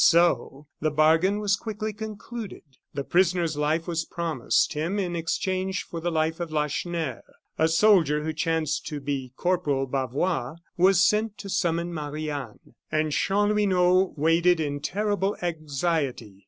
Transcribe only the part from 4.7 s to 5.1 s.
him